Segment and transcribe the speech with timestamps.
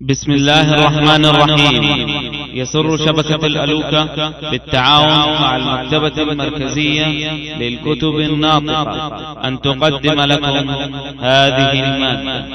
[0.00, 1.82] بسم الله الرحمن الرحيم.
[2.54, 4.04] يسر شبكة الألوكة
[4.50, 7.06] بالتعاون مع المكتبة المركزية
[7.58, 9.48] للكتب الناطقة.
[9.48, 10.70] أن تقدم لكم
[11.20, 12.46] هذه المادة.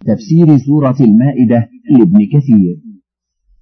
[0.00, 1.68] تفسير سورة المائدة
[1.98, 2.76] لابن كثير.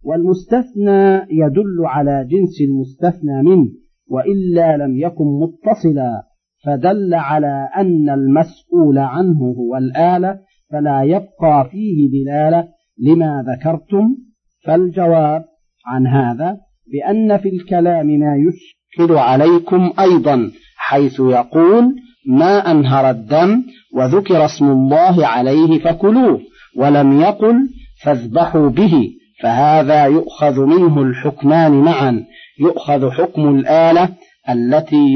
[0.03, 3.69] والمستثنى يدل على جنس المستثنى منه
[4.11, 6.23] وإلا لم يكن متصلا
[6.65, 12.69] فدل على أن المسؤول عنه هو الآلة فلا يبقى فيه دلالة
[12.99, 14.17] لما ذكرتم
[14.65, 15.45] فالجواب
[15.87, 16.57] عن هذا
[16.93, 21.95] بأن في الكلام ما يشكل عليكم أيضا حيث يقول
[22.29, 23.63] ما أنهر الدم
[23.95, 26.41] وذكر اسم الله عليه فكلوه
[26.77, 27.55] ولم يقل
[28.03, 29.11] فاذبحوا به
[29.43, 32.25] فهذا يؤخذ منه الحكمان معا
[32.61, 34.09] يؤخذ حكم الآلة
[34.51, 35.13] التي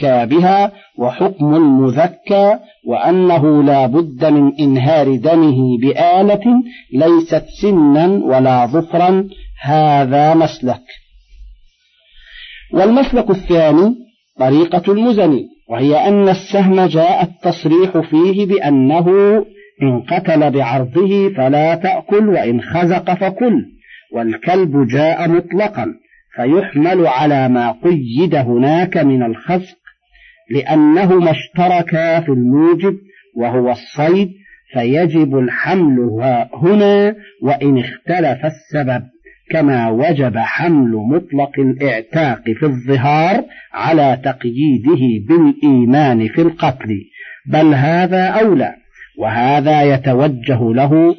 [0.00, 6.44] يذكى بها وحكم المذكى وأنه لا بد من إنهار دمه بآلة
[6.92, 9.28] ليست سنا ولا ظفرا
[9.62, 10.82] هذا مسلك.
[12.72, 13.94] والمسلك الثاني
[14.38, 19.06] طريقة المزني وهي أن السهم جاء التصريح فيه بأنه
[19.82, 23.64] إن قتل بعرضه فلا تأكل وإن خزق فكل
[24.12, 25.86] والكلب جاء مطلقا
[26.36, 29.81] فيحمل على ما قيد هناك من الخزق
[30.50, 32.98] لأنهما اشتركا في الموجب
[33.36, 34.28] وهو الصيد
[34.72, 35.98] فيجب الحمل
[36.54, 39.02] هنا وإن اختلف السبب
[39.50, 46.88] كما وجب حمل مطلق الاعتاق في الظهار على تقييده بالإيمان في القتل.
[47.46, 48.74] بل هذا أولى
[49.18, 51.16] وهذا يتوجه له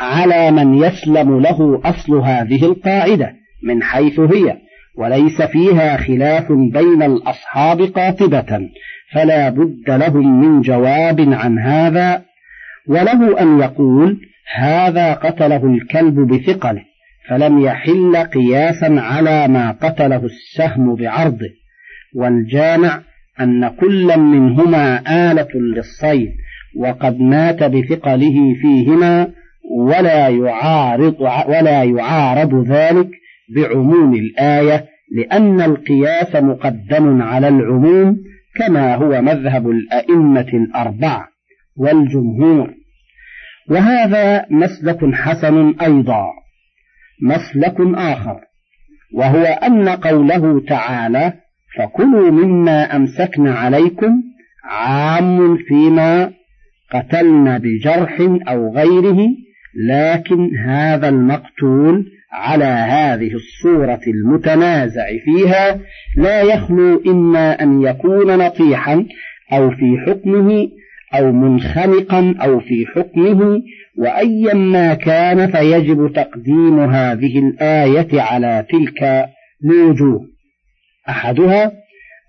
[0.00, 4.56] على من يسلم له أصل هذه القاعدة من حيث هي.
[4.96, 8.70] وليس فيها خلاف بين الأصحاب قاطبة
[9.12, 12.22] فلا بد لهم من جواب عن هذا
[12.88, 14.20] وله أن يقول
[14.54, 16.82] هذا قتله الكلب بثقله
[17.28, 21.50] فلم يحل قياسا على ما قتله السهم بعرضه
[22.14, 23.00] والجامع
[23.40, 25.00] أن كلا منهما
[25.30, 26.32] آلة للصيد
[26.76, 29.28] وقد مات بثقله فيهما
[29.70, 33.08] ولا يعارض ولا يعارض ذلك
[33.48, 34.84] بعموم الآية
[35.16, 38.16] لأن القياس مقدم على العموم
[38.56, 41.28] كما هو مذهب الأئمة الأربعة
[41.76, 42.74] والجمهور.
[43.70, 46.26] وهذا مسلك حسن أيضا.
[47.22, 48.40] مسلك آخر.
[49.14, 51.32] وهو أن قوله تعالى
[51.78, 54.22] فكلوا مما أمسكن عليكم
[54.64, 56.32] عام فيما
[56.92, 59.18] قتلن بجرح أو غيره
[59.88, 65.80] لكن هذا المقتول على هذه الصورة المتنازع فيها
[66.16, 69.06] لا يخلو إما أن يكون نطيحا
[69.52, 70.68] أو في حكمه
[71.14, 73.62] أو منخنقا أو في حكمه
[73.98, 79.28] وأيا ما كان فيجب تقديم هذه الآية على تلك
[79.62, 80.20] لوجوه
[81.08, 81.72] أحدها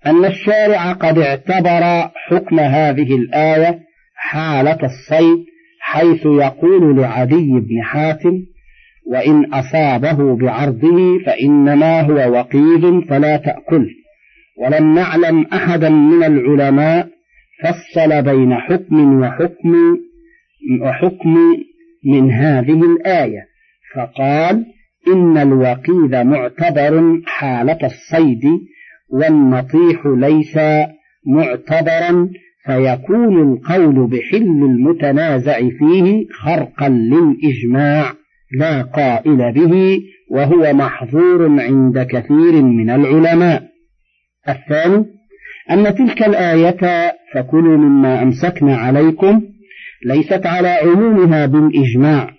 [0.06, 3.78] أن الشارع قد اعتبر حكم هذه الآية
[4.14, 5.44] حالة الصيد
[5.80, 8.42] حيث يقول لعدي بن حاتم
[9.06, 13.86] وإن أصابه بعرضه فإنما هو وقيد فلا تأكل.
[14.58, 17.08] ولم نعلم أحدا من العلماء
[17.62, 19.98] فصل بين حكم وحكم
[20.82, 21.36] وحكم
[22.04, 23.46] من هذه الآية.
[23.94, 24.64] فقال
[25.08, 28.42] إن الوقيد معتبر حالة الصيد
[29.10, 30.58] والنطيح ليس
[31.26, 32.28] معتبرا
[32.66, 38.12] فيكون القول بحل المتنازع فيه خرقا للإجماع.
[38.52, 43.62] لا قائل به وهو محظور عند كثير من العلماء.
[44.48, 45.04] الثاني
[45.70, 49.42] أن تلك الآية فكلوا مما أمسكنا عليكم
[50.06, 52.30] ليست على عمومها بالإجماع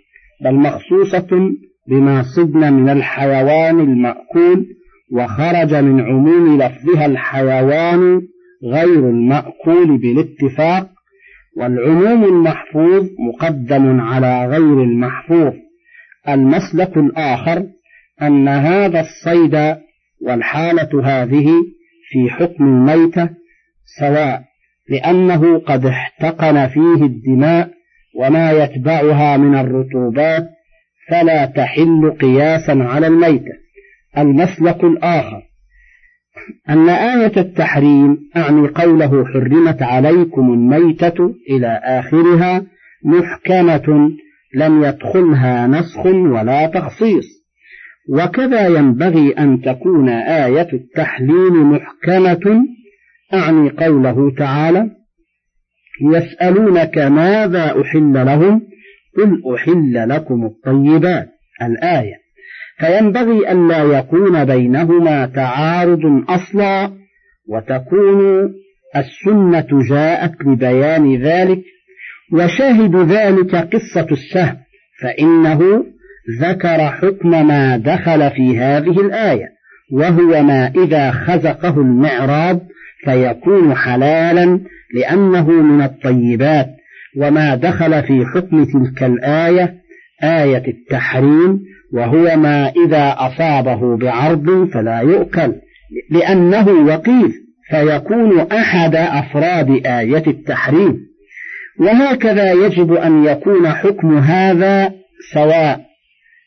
[0.43, 1.27] بل مخصوصة
[1.89, 4.65] بما صدن من الحيوان المأكول
[5.11, 8.21] وخرج من عموم لفظها الحيوان
[8.63, 10.89] غير المأكول بالاتفاق
[11.57, 15.53] والعموم المحفوظ مقدم على غير المحفوظ.
[16.29, 17.65] المسلك الآخر
[18.21, 19.77] أن هذا الصيد
[20.21, 21.47] والحالة هذه
[22.09, 23.29] في حكم الميتة
[23.99, 24.43] سواء
[24.89, 27.69] لأنه قد احتقن فيه الدماء
[28.15, 30.49] وما يتبعها من الرطوبات
[31.09, 33.53] فلا تحل قياسا على الميتة.
[34.17, 35.41] المسلك الآخر.
[36.69, 42.63] أن آية التحريم أعني قوله حرمت عليكم الميتة إلى آخرها
[43.05, 44.11] محكمة
[44.55, 47.25] لم يدخلها نسخ ولا تخصيص.
[48.09, 52.65] وكذا ينبغي أن تكون آية التحليل محكمة.
[53.33, 54.89] أعني قوله تعالى
[56.13, 58.61] يسألونك ماذا أحل لهم؟
[59.17, 61.29] قل أحل لكم الطيبات.
[61.61, 62.27] الآية.
[62.79, 66.91] فينبغي ألا يكون بينهما تعارض أصلا
[67.49, 68.49] وتكون
[68.95, 71.63] السنة جاءت لبيان ذلك
[72.33, 74.57] وشاهد ذلك قصة السهم
[75.01, 75.85] فإنه
[76.41, 79.49] ذكر حكم ما دخل في هذه الآية
[79.91, 82.59] وهو ما إذا خزقه المعراض
[83.05, 84.59] فيكون حلالا
[84.93, 86.67] لأنه من الطيبات
[87.17, 89.73] وما دخل في حكم تلك الآية
[90.23, 91.59] آية التحريم
[91.93, 95.53] وهو ما إذا أصابه بعرض فلا يؤكل
[96.11, 97.33] لأنه وقيل
[97.69, 101.06] فيكون أحد أفراد آية التحريم.
[101.79, 104.93] وهكذا يجب أن يكون حكم هذا
[105.33, 105.87] سواء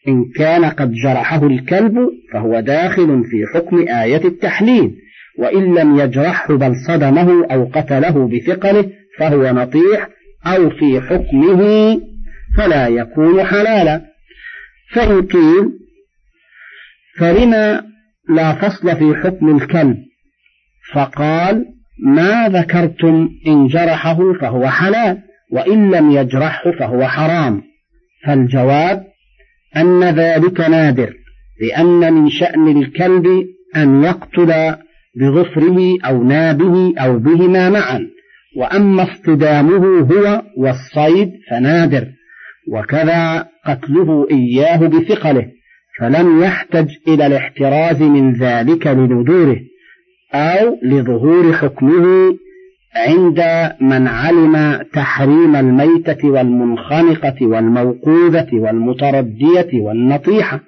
[0.08, 1.94] إن كان قد جرحه الكلب
[2.32, 4.94] فهو داخل في حكم آية التحليل
[5.38, 10.08] وإن لم يجرحه بل صدمه أو قتله بثقله فهو نطيح
[10.46, 12.00] أو في حكمه
[12.56, 14.10] فلا يكون حلالا.
[14.92, 15.70] فإن قيل
[17.18, 17.82] فلما
[18.28, 19.96] لا فصل في حكم الكلب؟
[20.92, 21.64] فقال
[22.02, 25.18] ما ذكرتم إن جرحه فهو حلال
[25.52, 27.62] وإن لم يجرحه فهو حرام.
[28.26, 29.04] فالجواب
[29.76, 31.14] أن ذلك نادر
[31.60, 33.26] لأن من شأن الكلب
[33.76, 34.76] أن يقتل
[35.16, 38.06] بظفره أو نابه أو بهما معا
[38.56, 42.06] وأما اصطدامه هو والصيد فنادر
[42.72, 45.46] وكذا قتله إياه بثقله
[45.98, 49.60] فلم يحتج إلى الاحتراز من ذلك لندوره
[50.34, 52.36] أو لظهور حكمه
[52.96, 60.60] عند من علم تحريم الميتة والمنخنقة والموقوذة والمتردية والنطيحة.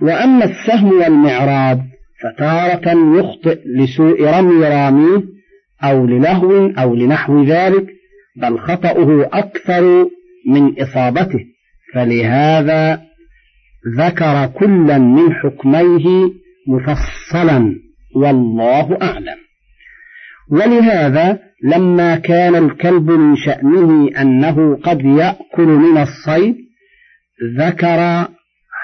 [0.00, 1.80] وأما السهم والمعراض
[2.22, 5.22] فتارة يخطئ لسوء رمي راميه
[5.84, 7.86] أو للهو أو لنحو ذلك
[8.36, 10.08] بل خطأه أكثر
[10.46, 11.40] من إصابته.
[11.94, 13.02] فلهذا
[13.98, 16.30] ذكر كلا من حكميه
[16.68, 17.74] مفصلا.
[18.16, 19.36] والله أعلم.
[20.50, 26.56] ولهذا لما كان الكلب من شأنه أنه قد يأكل من الصيد
[27.58, 28.28] ذكر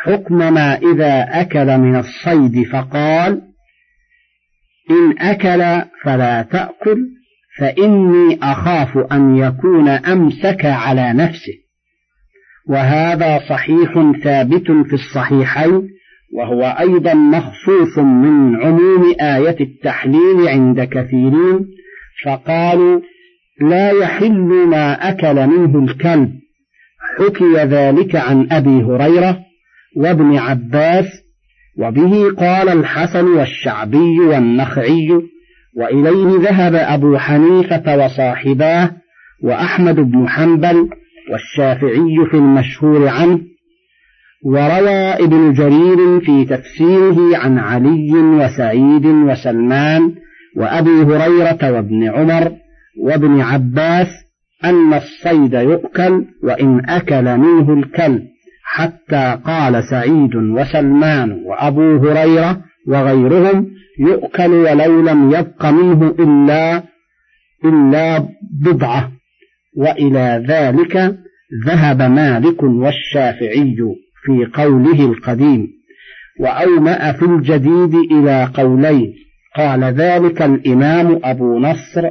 [0.04, 3.42] حكم ما إذا أكل من الصيد فقال
[4.90, 6.98] إن أكل فلا تأكل
[7.58, 11.54] فإني أخاف أن يكون أمسك على نفسه.
[12.68, 13.92] وهذا صحيح
[14.22, 15.88] ثابت في الصحيحين
[16.32, 21.66] وهو أيضا مخصوص من عموم آية التحليل عند كثيرين
[22.24, 23.00] فقالوا
[23.60, 26.30] لا يحل ما أكل منه الكلب.
[27.18, 29.38] حكي ذلك عن أبي هريرة
[29.96, 31.06] وابن عباس
[31.78, 35.08] وبه قال الحسن والشعبي والنخعي
[35.76, 38.90] وإليه ذهب أبو حنيفة وصاحباه
[39.42, 40.88] وأحمد بن حنبل
[41.32, 43.40] والشافعي في المشهور عنه.
[44.44, 50.14] وروى ابن جرير في تفسيره عن علي وسعيد وسلمان
[50.56, 52.52] وأبي هريرة وابن عمر
[53.02, 54.06] وابن عباس
[54.64, 58.22] أن الصيد يؤكل وإن أكل منه الكلب
[58.64, 63.66] حتى قال سعيد وسلمان وأبو هريرة وغيرهم
[64.00, 66.82] يؤكل ولو لم يبق منه إلا
[67.64, 68.28] إلا
[68.64, 69.10] بضعة.
[69.76, 71.16] وإلى ذلك
[71.66, 73.76] ذهب مالك والشافعي.
[74.22, 75.66] في قوله القديم
[76.40, 79.14] وأومأ في الجديد إلى قولين
[79.56, 82.10] قال ذلك الإمام أبو نصر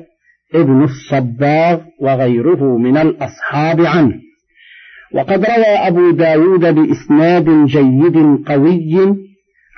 [0.56, 4.14] ابن الصباغ وغيره من الأصحاب عنه.
[5.14, 9.16] وقد روى أبو داود بإسناد جيد قوي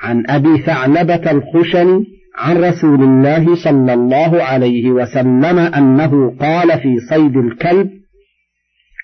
[0.01, 2.05] عن أبي ثعلبة الخشني
[2.38, 7.89] عن رسول الله صلى الله عليه وسلم أنه قال في صيد الكلب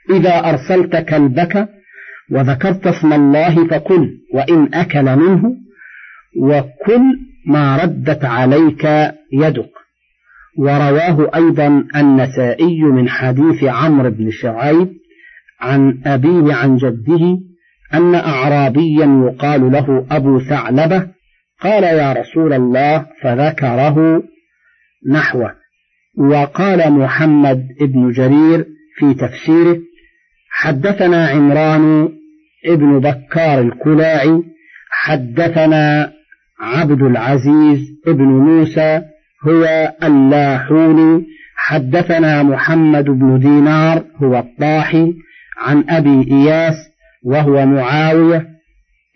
[0.09, 1.69] إذا أرسلت كلبك
[2.31, 5.55] وذكرت اسم الله فكل وإن أكل منه
[6.41, 7.01] وكل
[7.47, 8.83] ما ردت عليك
[9.33, 9.69] يدك.
[10.57, 14.89] ورواه أيضا النسائي من حديث عمرو بن شعيب
[15.61, 17.39] عن أبيه عن جده
[17.93, 21.07] أن أعرابيا يقال له أبو ثعلبة
[21.61, 24.23] قال يا رسول الله فذكره
[25.09, 25.53] نحوه.
[26.17, 28.65] وقال محمد بن جرير
[28.97, 29.79] في تفسيره
[30.59, 32.09] حدثنا عمران
[32.65, 34.43] ابن بكار الكلاعي
[34.91, 36.11] حدثنا
[36.59, 39.01] عبد العزيز ابن موسى
[39.47, 45.13] هو اللاحوني حدثنا محمد بن دينار هو الطاحي
[45.57, 46.75] عن أبي إياس
[47.23, 48.47] وهو معاوية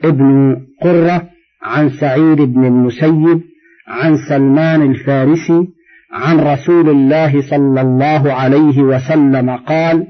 [0.04, 1.30] ابن قرة
[1.64, 3.42] عن سعيد بن المسيب
[3.88, 5.68] عن سلمان الفارسي
[6.14, 10.08] عن رسول الله صلى الله عليه وسلم قال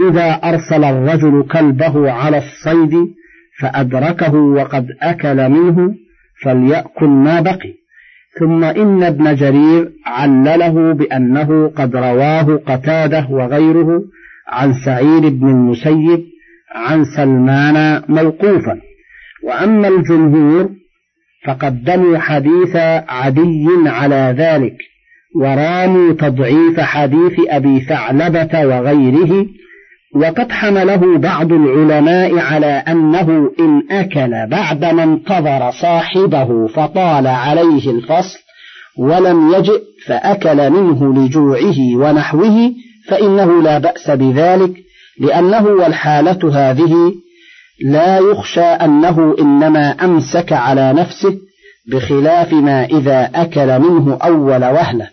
[0.00, 3.08] إذا أرسل الرجل كلبه على الصيد
[3.60, 5.94] فأدركه وقد أكل منه
[6.42, 7.74] فليأكل ما بقي.
[8.40, 14.02] ثم إن ابن جرير علله بأنه قد رواه قتادة وغيره
[14.48, 16.24] عن سعيد بن المسيب
[16.74, 18.80] عن سلمان موقوفا.
[19.44, 20.70] وأما الجمهور
[21.46, 22.76] فقدموا حديث
[23.08, 24.76] عدي على ذلك
[25.36, 29.46] وراموا تضعيف حديث أبي ثعلبة وغيره
[30.14, 38.38] وقد حمله بعض العلماء على أنه إن أكل بعدما انتظر صاحبه فطال عليه الفصل
[38.98, 42.72] ولم يجئ فأكل منه لجوعه ونحوه
[43.08, 44.72] فإنه لا بأس بذلك
[45.20, 47.14] لأنه والحالة هذه
[47.84, 51.38] لا يخشى أنه إنما أمسك على نفسه
[51.88, 55.08] بخلاف ما إذا أكل منه أول وهلة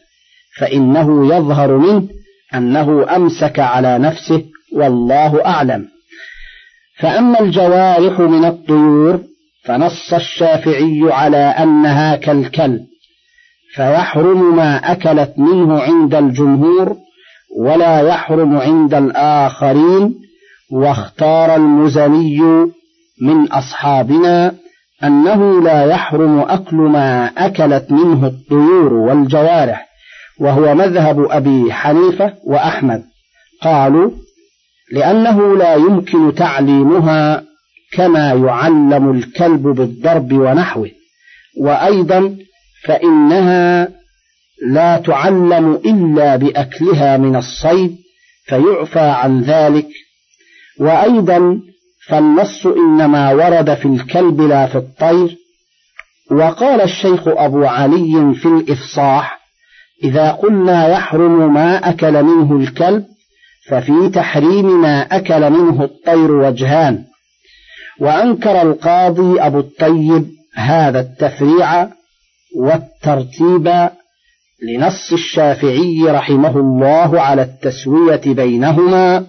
[0.59, 2.07] فإنه يظهر منه
[2.55, 5.87] أنه أمسك على نفسه والله أعلم.
[6.99, 9.19] فأما الجوارح من الطيور
[9.65, 12.85] فنص الشافعي على أنها كالكلب
[13.75, 16.95] فيحرم ما أكلت منه عند الجمهور
[17.59, 20.15] ولا يحرم عند الآخرين
[20.71, 22.39] واختار المزني
[23.21, 24.53] من أصحابنا
[25.03, 29.87] أنه لا يحرم أكل ما أكلت منه الطيور والجوارح
[30.39, 33.03] وهو مذهب أبي حنيفة وأحمد.
[33.61, 34.11] قالوا
[34.93, 37.43] لأنه لا يمكن تعليمها
[37.93, 40.91] كما يعلم الكلب بالضرب ونحوه.
[41.61, 42.35] وأيضا
[42.85, 43.87] فإنها
[44.67, 47.95] لا تعلم إلا بأكلها من الصيد
[48.45, 49.87] فيعفى عن ذلك.
[50.79, 51.59] وأيضا
[52.07, 55.37] فالنص إنما ورد في الكلب لا في الطير.
[56.31, 59.39] وقال الشيخ أبو علي في الإفصاح
[60.03, 63.05] إذا قلنا يحرم ما أكل منه الكلب
[63.69, 67.03] ففي تحريم ما أكل منه الطير وجهان.
[67.99, 71.87] وأنكر القاضي أبو الطيب هذا التفريع
[72.55, 73.89] والترتيب
[74.63, 79.25] لنص الشافعي رحمه الله على التسوية بينهما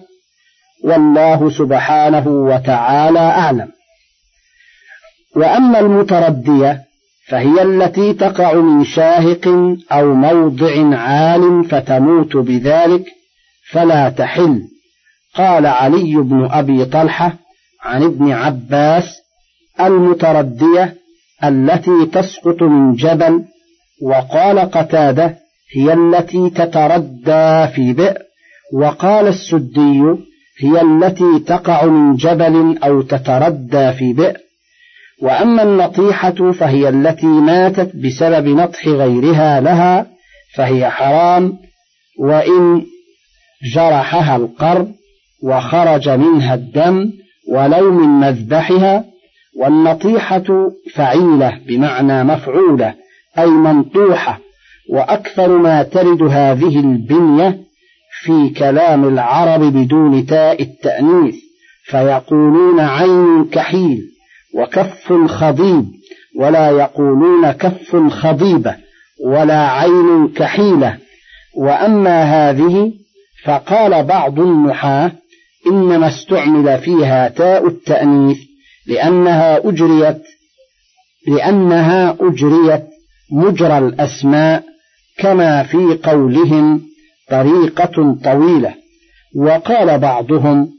[0.83, 3.67] والله سبحانه وتعالى أعلم.
[5.35, 6.81] وأما المتردية
[7.27, 9.47] فهي التي تقع من شاهق
[9.91, 13.14] أو موضع عال فتموت بذلك
[13.71, 14.61] فلا تحل.
[15.35, 17.33] قال علي بن أبي طلحة
[17.83, 19.21] عن ابن عباس
[19.79, 20.95] المتردية
[21.43, 23.43] التي تسقط من جبل
[24.03, 25.35] وقال قتادة
[25.75, 28.17] هي التي تتردى في بئر
[28.73, 30.01] وقال السدي
[30.59, 34.37] هي التي تقع من جبل أو تتردى في بئر.
[35.21, 40.07] وأما النطيحة فهي التي ماتت بسبب نطح غيرها لها
[40.55, 41.57] فهي حرام
[42.19, 42.85] وإن
[43.73, 44.91] جرحها القرب
[45.43, 47.11] وخرج منها الدم
[47.49, 49.05] ولو من مذبحها
[49.59, 52.93] والنطيحة فعيلة بمعنى مفعولة
[53.39, 54.39] أي منطوحة
[54.89, 57.59] وأكثر ما ترد هذه البنية
[58.21, 61.35] في كلام العرب بدون تاء التأنيث
[61.85, 64.01] فيقولون عين كحيل
[64.55, 65.85] وكف خضيب
[66.39, 68.75] ولا يقولون كف خضيبة
[69.25, 70.97] ولا عين كحيلة
[71.57, 72.91] وأما هذه
[73.45, 75.11] فقال بعض النحاة
[75.67, 78.37] إنما استعمل فيها تاء التأنيث
[78.87, 80.21] لأنها أجريت
[81.27, 82.83] لأنها أجريت
[83.31, 84.63] مجرى الأسماء
[85.17, 86.81] كما في قولهم
[87.29, 88.73] طريقة طويلة.
[89.35, 90.69] وقال بعضهم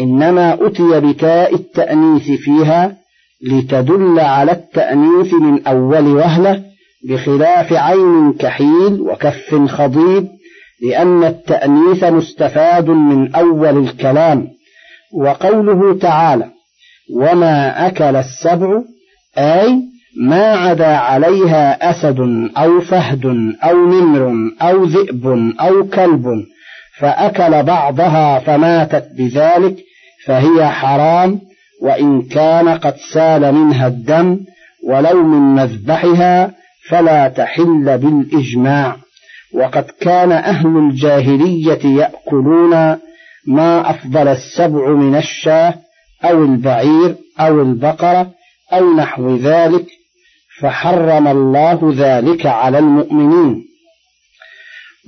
[0.00, 2.96] إنما أتي بتاء التأنيث فيها
[3.42, 6.62] لتدل على التأنيث من أول وهلة
[7.08, 10.28] بخلاف عين كحيل وكف خضيب
[10.82, 14.48] لأن التأنيث مستفاد من أول الكلام
[15.14, 16.46] وقوله تعالى
[17.16, 18.82] وما أكل السبع
[19.38, 19.82] أي
[20.20, 22.20] ما عدا عليها أسد
[22.56, 23.26] أو فهد
[23.64, 25.26] أو نمر أو ذئب
[25.60, 26.26] أو كلب
[26.98, 29.76] فأكل بعضها فماتت بذلك
[30.26, 31.40] فهي حرام
[31.82, 34.40] وإن كان قد سال منها الدم
[34.88, 36.50] ولو من مذبحها
[36.88, 38.96] فلا تحل بالإجماع.
[39.54, 42.70] وقد كان أهل الجاهلية يأكلون
[43.46, 45.74] ما أفضل السبع من الشاه
[46.24, 48.30] أو البعير أو البقرة
[48.72, 49.86] أو نحو ذلك
[50.60, 53.64] فحرم الله ذلك على المؤمنين.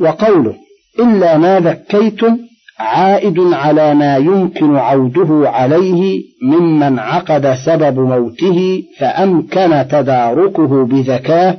[0.01, 0.55] وقوله
[1.01, 2.39] إلا ما ذكيتم
[2.79, 11.59] عائد على ما يمكن عوده عليه ممن عقد سبب موته فأمكن تداركه بذكاه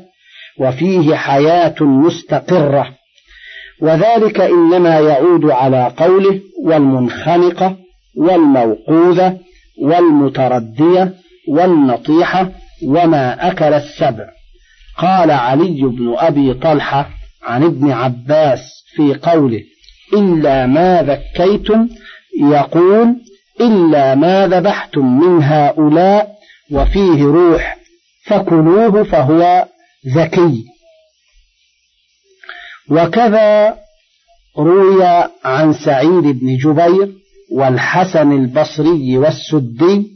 [0.60, 2.88] وفيه حياة مستقرة.
[3.82, 7.76] وذلك إنما يعود على قوله والمنخنقة
[8.18, 9.38] والموقوذة
[9.82, 11.14] والمتردية
[11.50, 12.52] والنطيحة
[12.86, 14.26] وما أكل السبع.
[14.98, 17.10] قال علي بن أبي طلحة
[17.44, 19.62] عن ابن عباس في قوله
[20.14, 21.88] إلا ما ذكيتم
[22.42, 23.16] يقول
[23.62, 26.36] إلا ما ذبحتم من هؤلاء
[26.72, 27.78] وفيه روح
[28.26, 29.66] فكلوه فهو
[30.08, 30.66] ذكي.
[32.90, 33.78] وكذا
[34.58, 35.04] روي
[35.46, 37.14] عن سعيد بن جبير
[37.52, 40.08] والحسن البصري والسدي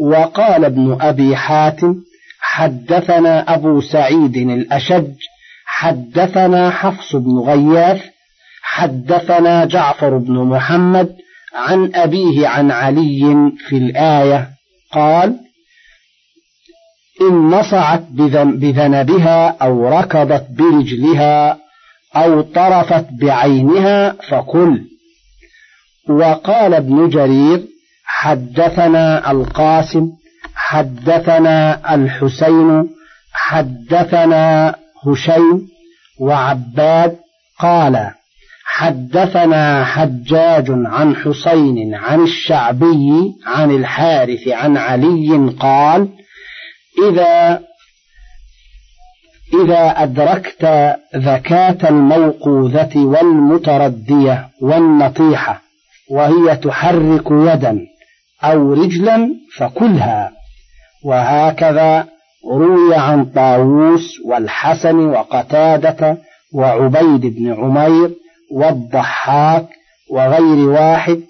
[0.00, 1.94] وقال ابن أبي حاتم
[2.40, 5.12] حدثنا أبو سعيد الأشج
[5.66, 8.02] حدثنا حفص بن غياث
[8.62, 11.16] حدثنا جعفر بن محمد
[11.54, 14.48] عن أبيه عن علي في الآية
[14.92, 15.36] قال
[17.20, 21.58] إن نصعت بذنبها أو ركضت برجلها
[22.16, 24.82] أو طرفت بعينها فكل
[26.08, 27.62] وقال ابن جرير
[28.04, 30.10] حدثنا القاسم
[30.54, 32.88] حدثنا الحسين
[33.32, 34.74] حدثنا
[35.06, 35.68] هشيم
[36.20, 37.16] وعباد
[37.58, 38.10] قال
[38.64, 46.08] حدثنا حجاج عن حسين عن الشعبي عن الحارث عن علي قال
[47.08, 47.60] إذا
[49.54, 50.64] إذا أدركت
[51.16, 55.62] ذكاة الموقوذة والمتردية والنطيحة
[56.10, 57.78] وهي تحرك يدا
[58.44, 60.32] أو رجلا فكلها
[61.04, 62.06] وهكذا
[62.52, 66.16] روي عن طاووس والحسن وقتادة
[66.54, 68.10] وعبيد بن عمير
[68.52, 69.66] والضحاك
[70.10, 71.20] وغير واحد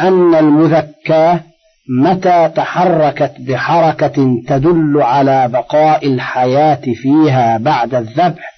[0.00, 1.40] أن المذكاة
[1.88, 8.52] متى تحركت بحركة تدل على بقاء الحياة فيها بعد الذبح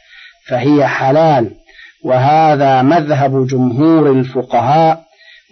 [0.49, 1.51] فهي حلال
[2.05, 5.03] وهذا مذهب جمهور الفقهاء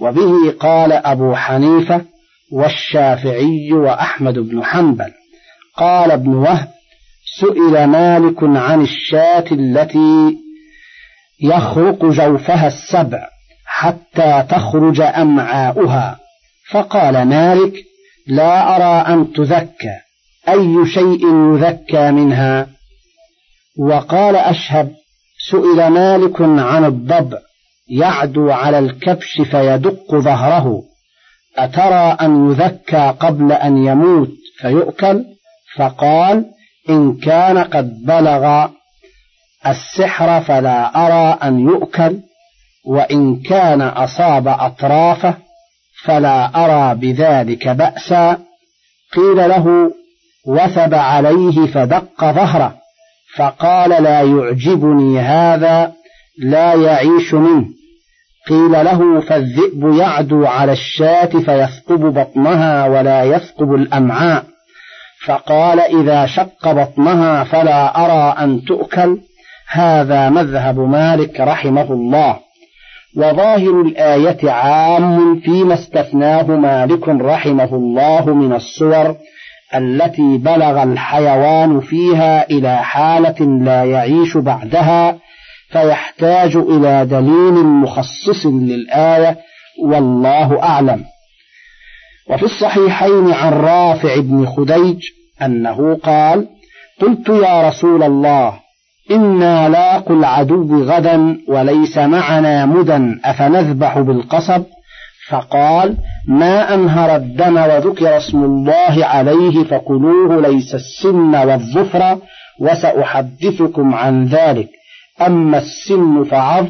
[0.01, 2.01] وبه قال أبو حنيفة
[2.53, 5.13] والشافعي وأحمد بن حنبل.
[5.77, 6.69] قال ابن وهب
[7.41, 10.39] سئل مالك عن الشاة التي
[11.43, 13.29] يخرق جوفها السبع
[13.67, 16.26] حتى تخرج أمعاؤها.
[16.71, 17.73] فقال مالك
[18.27, 19.97] لا أرى أن تذكى
[20.49, 22.69] أي شيء يذكى منها؟
[23.79, 24.93] وقال أشهب
[25.51, 27.39] سئل مالك عن الضبع
[27.89, 30.83] يعدو على الكبش فيدق ظهره
[31.57, 35.25] أترى أن يذكى قبل أن يموت فيؤكل؟
[35.77, 36.45] فقال
[36.91, 38.69] إن كان قد بلغ
[39.67, 42.21] السحر فلا أرى أن يؤكل
[42.87, 45.46] وإن كان أصاب أطرافه
[46.07, 48.39] فلا أرى بذلك بأسا.
[49.17, 49.91] قيل له
[50.47, 52.75] وثب عليه فدق ظهره
[53.37, 55.93] فقال لا يعجبني هذا
[56.39, 57.65] لا يعيش منه.
[58.49, 64.45] قيل له فالذئب يعدو على الشاة فيثقب بطنها ولا يثقب الأمعاء.
[65.27, 69.19] فقال إذا شق بطنها فلا أرى أن تؤكل.
[69.69, 72.46] هذا مذهب مالك رحمه الله.
[73.17, 79.17] وظاهر الآية عام فيما استثناه مالك رحمه الله من الصور
[79.75, 85.19] التي بلغ الحيوان فيها إلى حالة لا يعيش بعدها
[85.71, 89.37] فيحتاج إلى دليل مخصص للآية
[89.83, 91.05] والله أعلم.
[92.31, 95.03] وفي الصحيحين عن رافع بن خديج
[95.43, 96.49] أنه قال
[97.01, 98.66] قلت يا رسول الله
[99.11, 104.63] إنا لاقوا العدو غدا وليس معنا مدى أفنذبح بالقصب؟
[105.29, 105.97] فقال
[106.29, 112.19] ما أنهر الدم وذكر اسم الله عليه فكلوه ليس السن والظفر
[112.61, 114.69] وسأحدثكم عن ذلك.
[115.21, 116.67] أما السن فعظ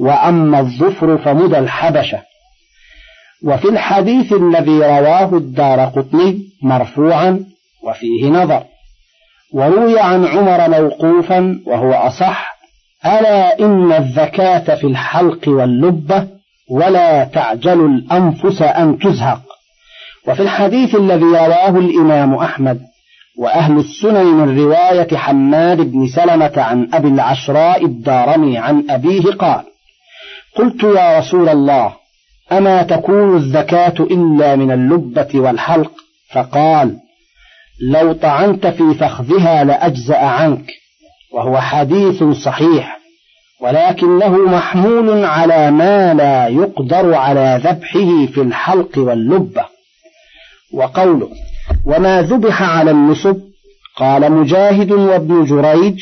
[0.00, 2.22] وأما الظفر فمدى الحبشة.
[3.44, 7.44] وفي الحديث الذي رواه الدار قطني مرفوعا
[7.84, 8.62] وفيه نظر.
[9.54, 12.58] وروي عن عمر موقوفا وهو أصح
[13.06, 16.26] ألا إن الزكاة في الحلق واللبة
[16.70, 19.40] ولا تعجل الأنفس أن تزهق.
[20.28, 22.80] وفي الحديث الذي رواه الإمام أحمد
[23.38, 29.62] وأهل السنن من رواية حماد بن سلمة عن أبي العشراء الدارمي عن أبيه قال
[30.56, 31.92] قلت يا رسول الله
[32.52, 35.92] أما تكون الزكاة إلا من اللبة والحلق؟
[36.32, 36.96] فقال
[37.80, 40.70] لو طعنت في فخذها لأجزأ عنك
[41.32, 42.98] وهو حديث صحيح
[43.60, 49.64] ولكنه محمول على ما لا يقدر على ذبحه في الحلق واللبة.
[50.74, 51.28] وقوله
[51.86, 53.36] وما ذبح على النصب
[53.96, 56.00] قال مجاهد وابن جريج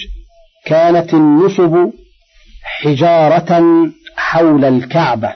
[0.64, 1.90] كانت النصب
[2.62, 3.62] حجارة
[4.16, 5.34] حول الكعبة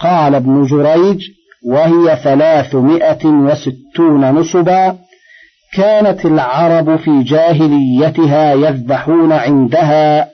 [0.00, 1.20] قال ابن جريج
[1.66, 4.98] وهي ثلاثمائة وستون نصبا
[5.72, 10.28] كانت العرب في جاهليتها يذبحون عندها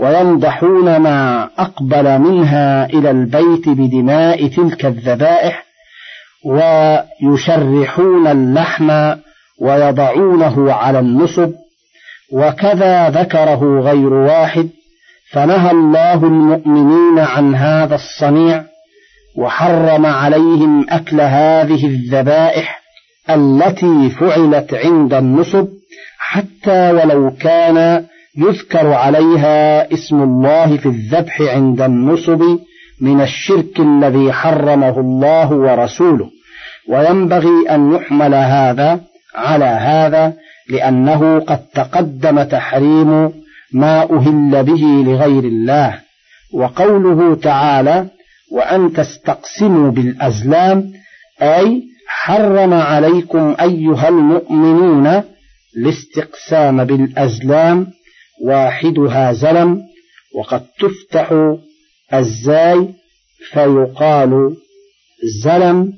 [0.00, 5.64] ويمدحون ما أقبل منها إلى البيت بدماء تلك الذبائح
[6.44, 9.14] ويشرحون اللحم
[9.60, 11.52] ويضعونه على النصب
[12.32, 14.68] وكذا ذكره غير واحد
[15.32, 18.64] فنهى الله المؤمنين عن هذا الصنيع
[19.36, 22.79] وحرم عليهم أكل هذه الذبائح
[23.34, 25.68] التي فعلت عند النصب
[26.18, 28.04] حتى ولو كان
[28.38, 32.42] يذكر عليها اسم الله في الذبح عند النصب
[33.00, 36.30] من الشرك الذي حرمه الله ورسوله.
[36.88, 39.00] وينبغي أن يحمل هذا
[39.34, 40.32] على هذا
[40.70, 43.32] لأنه قد تقدم تحريم
[43.72, 46.00] ما أهل به لغير الله.
[46.54, 48.06] وقوله تعالى
[48.52, 50.92] وأن تستقسموا بالأزلام
[51.42, 55.22] أي حرم عليكم أيها المؤمنون
[55.76, 57.86] الاستقسام بالأزلام
[58.42, 59.82] واحدها زلم
[60.34, 61.54] وقد تفتح
[62.14, 62.88] الزاي
[63.52, 64.56] فيقال
[65.42, 65.92] زلم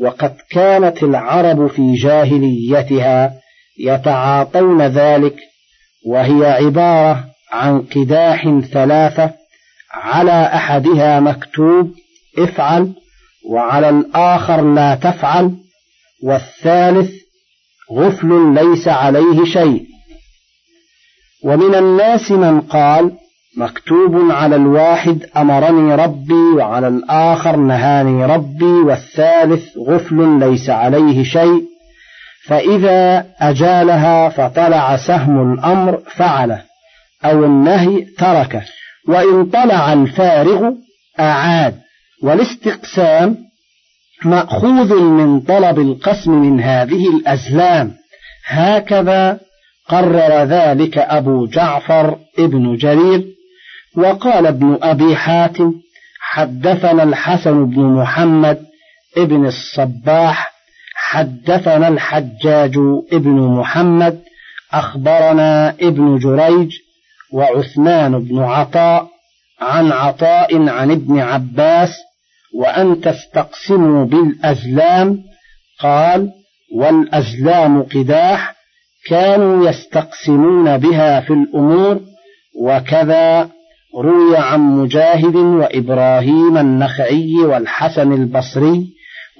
[0.00, 3.34] وقد كانت العرب في جاهليتها
[3.78, 5.36] يتعاطون ذلك
[6.06, 9.30] وهي عبارة عن قداح ثلاثة
[9.92, 11.94] على أحدها مكتوب
[12.38, 12.94] افعل
[13.50, 15.54] وعلى الآخر لا تفعل
[16.24, 17.10] والثالث
[17.92, 19.86] غفل ليس عليه شيء.
[21.44, 23.12] ومن الناس من قال
[23.56, 31.64] مكتوب على الواحد أمرني ربي وعلى الآخر نهاني ربي والثالث غفل ليس عليه شيء.
[32.46, 36.62] فإذا أجالها فطلع سهم الأمر فعله
[37.24, 38.62] أو النهي تركه.
[39.08, 40.70] وإن طلع الفارغ
[41.20, 41.83] أعاد.
[42.24, 43.36] والاستقسام
[44.24, 47.94] مأخوذ من طلب القسم من هذه الأزلام.
[48.46, 49.40] هكذا
[49.88, 53.24] قرر ذلك أبو جعفر ابن جرير
[53.96, 55.72] وقال ابن أبي حاتم
[56.20, 58.58] حدثنا الحسن بن محمد
[59.16, 60.52] ابن الصباح
[60.94, 62.76] حدثنا الحجاج
[63.12, 64.20] ابن محمد
[64.72, 66.72] أخبرنا ابن جريج
[67.32, 69.08] وعثمان بن عطاء
[69.60, 71.90] عن عطاء عن ابن عباس
[72.54, 75.18] وأن تستقسموا بالأزلام
[75.80, 76.30] قال
[76.76, 78.54] والأزلام قداح
[79.08, 82.00] كانوا يستقسمون بها في الأمور
[82.62, 83.48] وكذا
[83.98, 88.86] روي عن مجاهد وإبراهيم النخعي والحسن البصري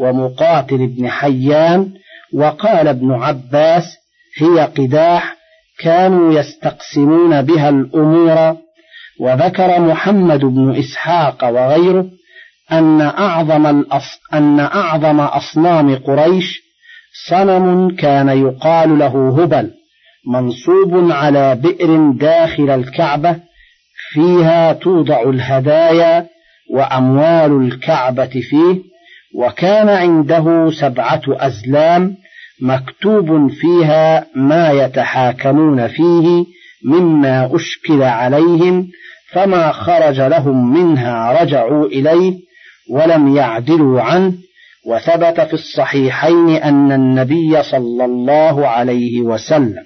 [0.01, 1.93] ومقاتل بن حيان
[2.35, 3.97] وقال ابن عباس
[4.39, 5.37] هي قداح
[5.81, 8.57] كانوا يستقسمون بها الأمور
[9.21, 12.07] وذكر محمد بن إسحاق وغيره
[12.73, 14.21] أن أعظم الأص...
[14.35, 16.63] أن أعظم أصنام قريش
[17.29, 19.71] صنم كان يقال له هبل
[20.27, 23.37] منصوب على بئر داخل الكعبة
[24.13, 26.27] فيها توضع الهدايا
[26.75, 28.83] وأموال الكعبة فيه
[29.35, 32.17] وكان عنده سبعة أزلام
[32.63, 36.45] مكتوب فيها ما يتحاكمون فيه
[36.85, 38.89] مما أشكل عليهم
[39.33, 42.35] فما خرج لهم منها رجعوا إليه
[42.91, 44.33] ولم يعدلوا عنه
[44.87, 49.85] وثبت في الصحيحين أن النبي صلى الله عليه وسلم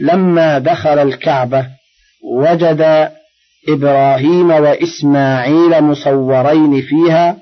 [0.00, 1.66] لما دخل الكعبة
[2.38, 3.10] وجد
[3.68, 7.36] إبراهيم وإسماعيل مصورين فيها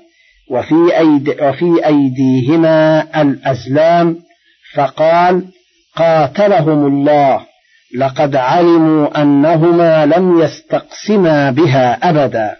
[0.51, 4.17] وفي, أيدي وفي أيديهما الأزلام
[4.75, 5.45] فقال
[5.95, 7.45] قاتلهم الله
[7.97, 12.55] لقد علموا أنهما لم يستقسما بها أبدا.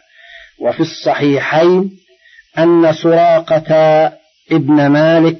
[0.61, 1.91] وفي الصحيحين
[2.57, 3.71] أن سراقة
[4.51, 5.39] ابن مالك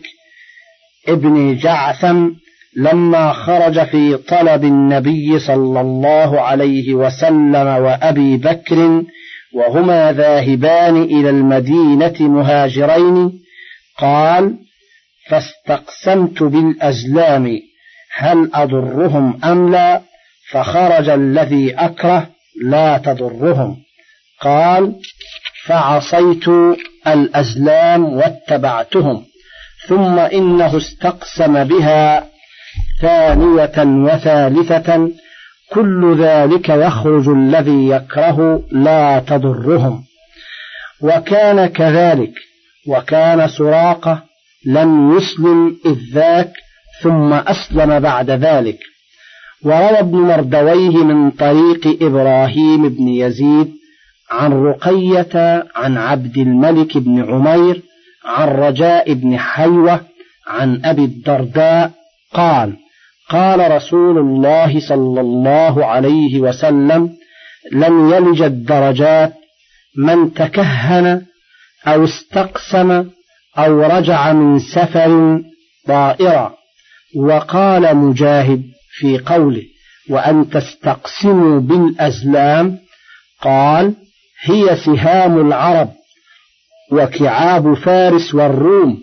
[1.08, 2.30] ابن جعثم
[2.78, 9.04] لما خرج في طلب النبي صلى الله عليه وسلم وأبي بكر
[9.56, 13.40] وهما ذاهبان إلى المدينة مهاجرين
[13.98, 14.56] قال
[15.30, 17.60] فاستقسمت بالأزلام
[18.18, 20.02] هل أضرهم أم لا؟
[20.52, 22.28] فخرج الذي أكره
[22.64, 23.78] لا تضرهم.
[24.42, 24.96] قال
[25.66, 26.48] فعصيت
[27.08, 29.24] الأزلام واتبعتهم
[29.88, 32.28] ثم إنه استقسم بها
[33.02, 35.10] ثانية وثالثة
[35.72, 40.04] كل ذلك يخرج الذي يكره لا تضرهم.
[41.02, 42.34] وكان كذلك
[42.88, 44.24] وكان سراقة
[44.66, 46.52] لم يسلم إذ ذاك
[47.02, 48.80] ثم أسلم بعد ذلك.
[49.64, 53.72] وروى ابن مردويه من طريق إبراهيم بن يزيد
[54.32, 57.82] عن رقية عن عبد الملك بن عمير
[58.26, 60.02] عن رجاء بن حيوة
[60.48, 61.92] عن أبي الدرداء
[62.34, 62.74] قال
[63.30, 67.10] قال رسول الله صلى الله عليه وسلم
[67.72, 69.34] لن يلج الدرجات
[69.98, 71.22] من تكهن
[71.88, 73.10] أو استقسم
[73.58, 75.42] أو رجع من سفر
[75.88, 76.56] طائرا.
[77.16, 78.64] وقال مجاهد
[79.00, 79.64] في قوله
[80.10, 82.78] وأن تستقسموا بالأزلام؟
[83.42, 83.96] قال
[84.44, 85.90] هي سهام العرب
[86.92, 88.98] وكعاب فارس والروم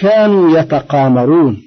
[0.00, 1.62] كانوا يتقامرون.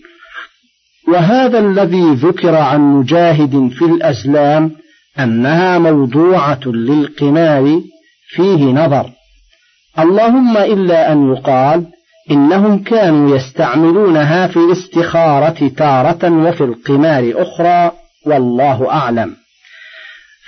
[1.08, 4.72] وهذا الذي ذكر عن مجاهد في الأزلام
[5.20, 7.82] أنها موضوعة للقمار
[8.30, 9.10] فيه نظر.
[10.00, 11.86] اللهم إلا أن يقال
[12.32, 17.92] إنهم كانوا يستعملونها في الاستخارة تارة وفي القمار أخرى
[18.26, 19.36] والله أعلم.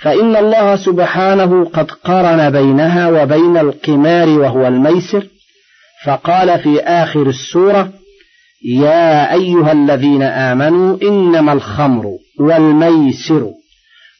[0.02, 5.26] فإن الله سبحانه قد قرن بينها وبين القمار وهو الميسر
[6.04, 7.92] فقال في آخر السورة
[8.64, 12.04] يا أيها الذين آمنوا إنما الخمر
[12.40, 13.46] والميسر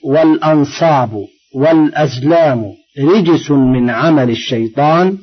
[0.04, 1.10] والأنصاب
[1.54, 2.64] والأزلام
[3.00, 5.18] رجس من عمل الشيطان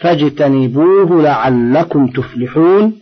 [0.00, 2.92] فاجتنبوه لعلكم تفلحون.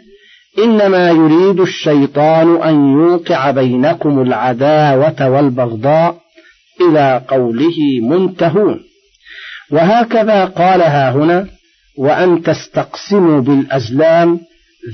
[0.59, 6.24] إنما يريد الشيطان أن يوقع بينكم العداوة والبغضاء
[6.81, 8.81] إلى قوله منتهون.
[9.71, 11.49] وهكذا قالها هنا
[11.99, 14.41] وأن تستقسموا بالأزلام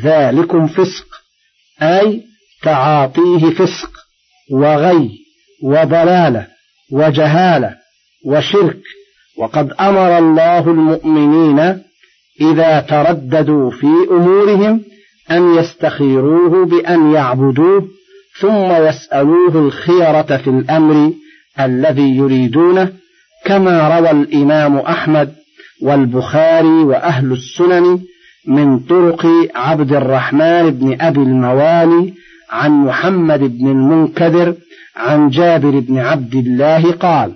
[0.02, 1.06] ذلكم فسق
[1.82, 2.22] أي
[2.62, 3.90] تعاطيه فسق
[4.52, 5.10] وغي
[5.62, 6.46] وضلالة
[6.92, 7.76] وجهالة
[8.26, 8.80] وشرك.
[9.38, 11.82] وقد أمر الله المؤمنين
[12.40, 14.82] إذا ترددوا في أمورهم
[15.30, 17.88] أن يستخيروه بأن يعبدوه
[18.40, 21.12] ثم يسألوه الخيرة في الأمر
[21.60, 22.92] الذي يريدونه
[23.44, 25.32] كما روى الإمام أحمد
[25.82, 28.00] والبخاري وأهل السنن
[28.46, 32.12] من طرق عبد الرحمن بن أبي الموالي
[32.50, 34.54] عن محمد بن المنكدر
[34.96, 37.32] عن جابر بن عبد الله قال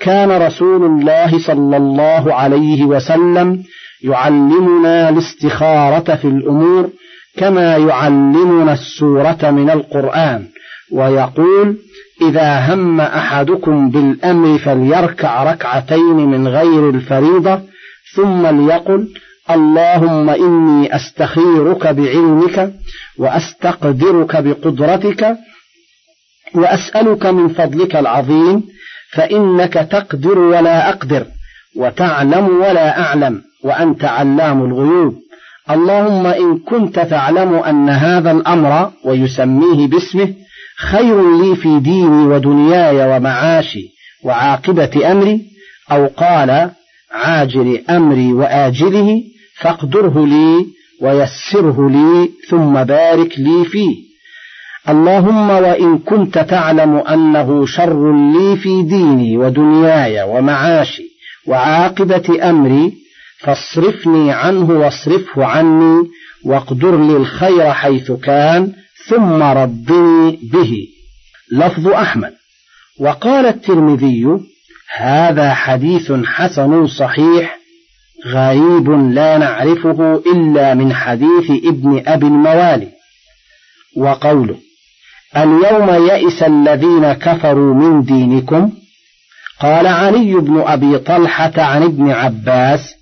[0.00, 3.62] كان رسول الله صلى الله عليه وسلم
[4.04, 6.90] يعلمنا الاستخارة في الأمور
[7.36, 10.46] كما يعلمنا السورة من القرآن.
[10.92, 11.76] ويقول
[12.22, 17.60] إذا هم أحدكم بالأمر فليركع ركعتين من غير الفريضة
[18.14, 19.08] ثم ليقل
[19.50, 22.72] اللهم إني أستخيرك بعلمك
[23.18, 25.36] وأستقدرك بقدرتك
[26.54, 28.62] وأسألك من فضلك العظيم
[29.12, 31.26] فإنك تقدر ولا أقدر
[31.76, 35.14] وتعلم ولا أعلم وأنت علام الغيوب.
[35.70, 40.34] اللهم إن كنت تعلم أن هذا الأمر ويسميه باسمه
[40.78, 43.88] خير لي في ديني ودنياي ومعاشي
[44.24, 45.40] وعاقبة أمري
[45.92, 46.70] أو قال
[47.12, 49.22] عاجل أمري وآجله
[49.60, 50.66] فاقدره لي
[51.00, 54.06] ويسره لي ثم بارك لي فيه.
[54.88, 61.02] اللهم وإن كنت تعلم أنه شر لي في ديني ودنياي ومعاشي
[61.46, 62.92] وعاقبة أمري
[63.38, 66.08] فاصرفني عنه واصرفه عني
[66.44, 68.72] واقدر لي الخير حيث كان
[69.08, 70.72] ثم ردني به.
[71.52, 72.32] لفظ أحمد.
[73.00, 74.26] وقال الترمذي
[74.96, 77.58] هذا حديث حسن صحيح
[78.26, 82.88] غريب لا نعرفه إلا من حديث ابن أبي الموالي.
[83.96, 84.56] وقوله
[85.36, 88.72] اليوم يئس الذين كفروا من دينكم؟
[89.60, 92.94] قال علي بن أبي طلحة عن ابن عباس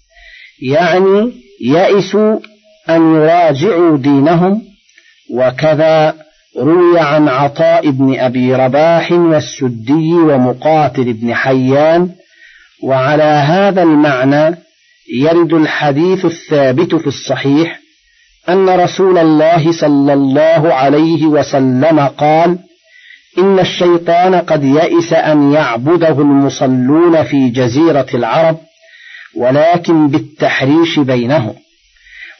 [0.63, 2.39] يعني يئسوا
[2.91, 4.74] أن يراجعوا دينهم؟
[5.35, 6.15] وكذا
[6.59, 12.11] روي عن عطاء بن أبي رباح والسدي ومقاتل بن حيان
[12.85, 14.57] وعلى هذا المعنى
[15.15, 17.81] يرد الحديث الثابت في الصحيح
[18.49, 22.59] أن رسول الله صلى الله عليه وسلم قال
[23.39, 28.59] إن الشيطان قد يئس أن يعبده المصلون في جزيرة العرب
[29.37, 31.55] ولكن بالتحريش بينهم.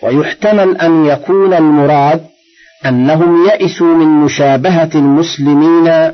[0.03, 2.27] ويحتمل أن يكون المراد
[2.87, 6.13] أنهم يئسوا من مشابهة المسلمين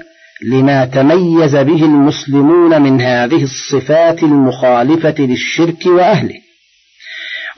[0.53, 6.41] لما تميز به المسلمون من هذه الصفات المخالفة للشرك وأهله.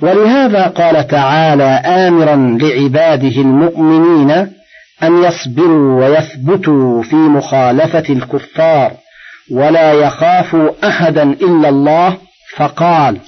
[0.00, 4.30] ولهذا قال تعالى آمرا لعباده المؤمنين
[5.02, 8.92] أن يصبروا ويثبتوا في مخالفة الكفار
[9.50, 12.16] ولا يخافوا أحدا إلا الله
[12.56, 13.18] فقال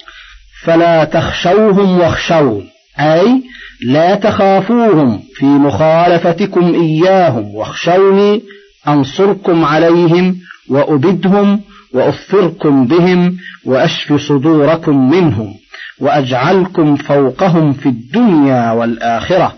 [0.65, 2.69] فلا تخشوهم واخشون
[3.01, 3.43] أي
[3.83, 8.43] لا تخافوهم في مخالفتكم إياهم واخشوني
[8.89, 10.37] أنصركم عليهم
[10.69, 11.61] وأبدهم
[11.95, 15.55] وأفركم بهم وأشف صدوركم منهم
[16.01, 19.55] وأجعلكم فوقهم في الدنيا والآخرة.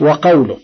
[0.00, 0.56] وقوله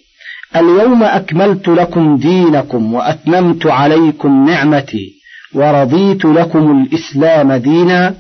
[0.57, 5.13] اليوم أكملت لكم دينكم وأتممت عليكم نعمتي
[5.55, 8.15] ورضيت لكم الإسلام دينا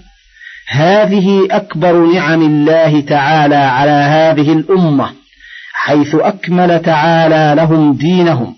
[0.68, 5.11] هذه أكبر نعم الله تعالى على هذه الأمة
[5.72, 8.57] حيث أكمل تعالى لهم دينهم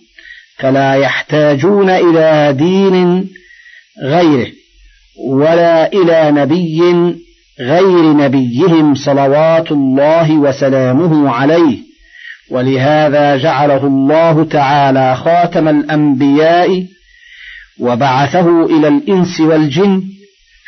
[0.59, 3.29] فلا يحتاجون إلى دين
[4.03, 4.47] غيره
[5.29, 6.81] ولا إلى نبي
[7.61, 11.79] غير نبيهم صلوات الله وسلامه عليه
[12.51, 16.87] ولهذا جعله الله تعالى خاتم الأنبياء
[17.81, 20.03] وبعثه إلى الإنس والجن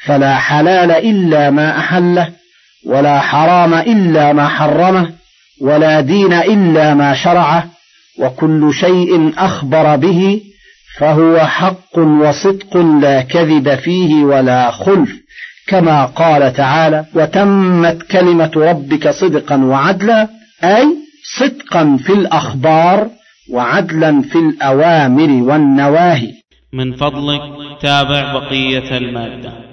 [0.05, 2.29] فلا حلال إلا ما أحله
[2.87, 5.11] ولا حرام إلا ما حرمه
[5.61, 7.65] ولا دين إلا ما شرعه
[8.19, 10.41] وكل شيء أخبر به
[10.99, 15.11] فهو حق وصدق لا كذب فيه ولا خلف
[15.67, 20.29] كما قال تعالى وتمت كلمة ربك صدقا وعدلا
[20.65, 20.97] أي
[21.39, 23.09] صدقا في الأخبار
[23.53, 26.33] وعدلا في الأوامر والنواهي.
[26.73, 27.41] من فضلك
[27.83, 29.68] تابع بقية المادة.